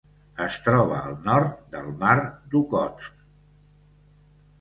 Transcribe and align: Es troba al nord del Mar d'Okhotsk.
Es 0.43 0.55
troba 0.67 0.95
al 1.09 1.19
nord 1.27 1.59
del 1.75 1.91
Mar 1.99 2.15
d'Okhotsk. 2.55 3.21